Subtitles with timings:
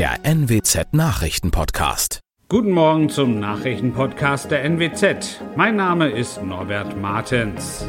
[0.00, 2.20] der NWZ Nachrichtenpodcast.
[2.48, 5.42] Guten Morgen zum Nachrichtenpodcast der NWZ.
[5.56, 7.86] Mein Name ist Norbert Martens.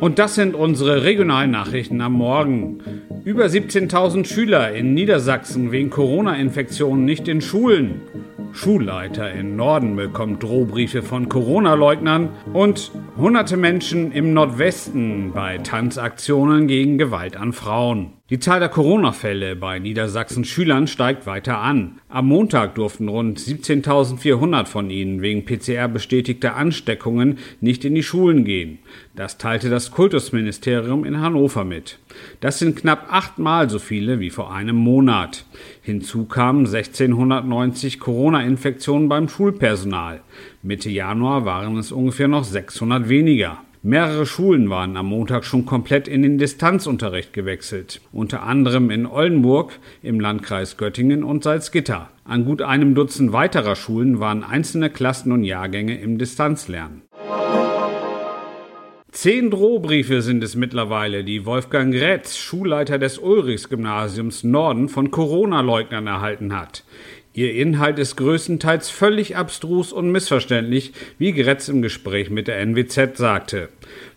[0.00, 2.80] Und das sind unsere regionalen Nachrichten am Morgen.
[3.22, 8.00] Über 17.000 Schüler in Niedersachsen wegen Corona-Infektionen nicht in Schulen.
[8.52, 16.98] Schulleiter in Norden bekommt Drohbriefe von Corona-Leugnern und hunderte Menschen im Nordwesten bei Tanzaktionen gegen
[16.98, 18.19] Gewalt an Frauen.
[18.30, 21.98] Die Zahl der Corona-Fälle bei Niedersachsens Schülern steigt weiter an.
[22.08, 28.44] Am Montag durften rund 17.400 von ihnen wegen PCR bestätigter Ansteckungen nicht in die Schulen
[28.44, 28.78] gehen.
[29.16, 31.98] Das teilte das Kultusministerium in Hannover mit.
[32.38, 35.44] Das sind knapp achtmal so viele wie vor einem Monat.
[35.82, 40.20] Hinzu kamen 1690 Corona-Infektionen beim Schulpersonal.
[40.62, 43.58] Mitte Januar waren es ungefähr noch 600 weniger.
[43.82, 49.72] Mehrere Schulen waren am Montag schon komplett in den Distanzunterricht gewechselt, unter anderem in Oldenburg
[50.02, 52.10] im Landkreis Göttingen und Salzgitter.
[52.24, 57.04] An gut einem Dutzend weiterer Schulen waren einzelne Klassen und Jahrgänge im Distanzlernen.
[59.12, 66.54] Zehn Drohbriefe sind es mittlerweile, die Wolfgang Retz, Schulleiter des Ulrichs-Gymnasiums Norden, von Corona-Leugnern erhalten
[66.54, 66.84] hat.
[67.32, 73.16] Ihr Inhalt ist größtenteils völlig abstrus und missverständlich, wie Gretz im Gespräch mit der NWZ
[73.16, 73.68] sagte.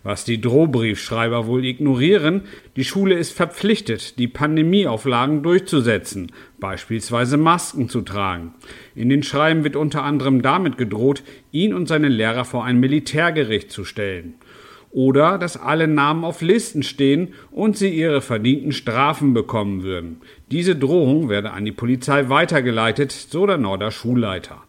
[0.02, 2.42] Was die Drohbriefschreiber wohl ignorieren,
[2.74, 8.54] die Schule ist verpflichtet, die Pandemieauflagen durchzusetzen, beispielsweise Masken zu tragen.
[8.96, 13.70] In den Schreiben wird unter anderem damit gedroht, ihn und seine Lehrer vor ein Militärgericht
[13.70, 14.34] zu stellen
[14.94, 20.20] oder dass alle Namen auf Listen stehen und sie ihre verdienten Strafen bekommen würden.
[20.50, 24.62] Diese Drohung werde an die Polizei weitergeleitet, so der Norder Schulleiter.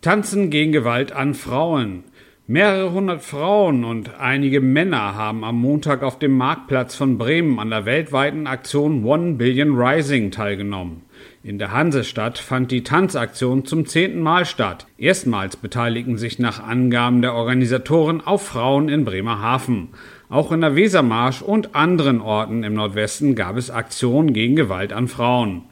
[0.00, 2.04] Tanzen gegen Gewalt an Frauen.
[2.48, 7.70] Mehrere hundert Frauen und einige Männer haben am Montag auf dem Marktplatz von Bremen an
[7.70, 11.02] der weltweiten Aktion One Billion Rising teilgenommen.
[11.42, 14.86] In der Hansestadt fand die Tanzaktion zum zehnten Mal statt.
[14.96, 19.88] Erstmals beteiligten sich nach Angaben der Organisatoren auch Frauen in Bremerhaven.
[20.28, 25.08] Auch in der Wesermarsch und anderen Orten im Nordwesten gab es Aktionen gegen Gewalt an
[25.08, 25.62] Frauen.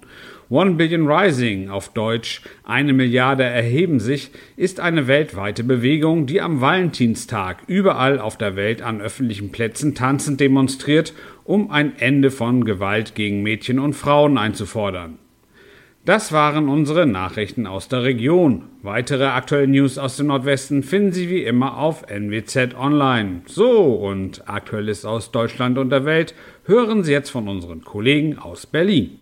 [0.54, 6.60] One Billion Rising, auf Deutsch eine Milliarde erheben sich, ist eine weltweite Bewegung, die am
[6.60, 13.16] Valentinstag überall auf der Welt an öffentlichen Plätzen tanzend demonstriert, um ein Ende von Gewalt
[13.16, 15.18] gegen Mädchen und Frauen einzufordern.
[16.04, 18.62] Das waren unsere Nachrichten aus der Region.
[18.80, 23.40] Weitere aktuelle News aus dem Nordwesten finden Sie wie immer auf NWZ Online.
[23.46, 26.32] So, und Aktuelles aus Deutschland und der Welt
[26.62, 29.18] hören Sie jetzt von unseren Kollegen aus Berlin.